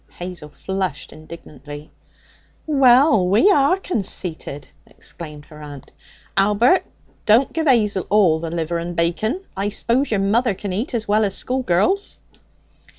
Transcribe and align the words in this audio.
Hazel 0.13 0.49
flushed 0.49 1.13
indignantly. 1.13 1.91
'Well! 2.65 3.27
we 3.29 3.51
are 3.51 3.77
conceited!' 3.77 4.67
exclaimed 4.87 5.45
her 5.45 5.61
aunt. 5.61 5.91
'Albert, 6.35 6.83
don't 7.27 7.53
give 7.53 7.67
'Azel 7.67 8.07
all 8.09 8.39
the 8.39 8.49
liver 8.49 8.79
and 8.79 8.95
bacon. 8.95 9.41
I 9.55 9.69
s'pose 9.69 10.09
your 10.09 10.19
mother 10.19 10.55
can 10.55 10.73
eat 10.73 10.95
as 10.95 11.07
well 11.07 11.23
as 11.23 11.35
schoolgirls?' 11.35 12.17